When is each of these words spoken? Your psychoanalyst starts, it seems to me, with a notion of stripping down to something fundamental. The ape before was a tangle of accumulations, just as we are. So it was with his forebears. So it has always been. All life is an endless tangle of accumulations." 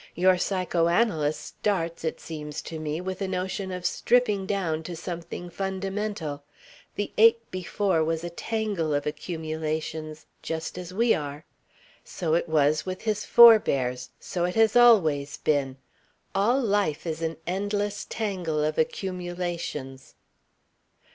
Your 0.15 0.39
psychoanalyst 0.39 1.39
starts, 1.45 2.03
it 2.03 2.19
seems 2.19 2.63
to 2.63 2.79
me, 2.79 2.99
with 3.01 3.21
a 3.21 3.27
notion 3.27 3.71
of 3.71 3.85
stripping 3.85 4.47
down 4.47 4.81
to 4.81 4.95
something 4.95 5.47
fundamental. 5.51 6.41
The 6.95 7.11
ape 7.19 7.43
before 7.51 8.03
was 8.03 8.23
a 8.23 8.31
tangle 8.31 8.95
of 8.95 9.05
accumulations, 9.05 10.25
just 10.41 10.79
as 10.79 10.91
we 10.91 11.13
are. 11.13 11.45
So 12.03 12.33
it 12.33 12.49
was 12.49 12.83
with 12.83 13.03
his 13.03 13.25
forebears. 13.25 14.09
So 14.19 14.43
it 14.45 14.55
has 14.55 14.75
always 14.75 15.37
been. 15.37 15.77
All 16.33 16.59
life 16.59 17.05
is 17.05 17.21
an 17.21 17.37
endless 17.45 18.03
tangle 18.09 18.63
of 18.63 18.79
accumulations." 18.79 20.15